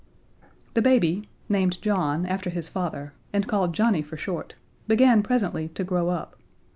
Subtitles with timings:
[0.73, 4.55] The baby named John, after his father, and called Johnnie for short
[4.87, 6.37] began presently to grow up.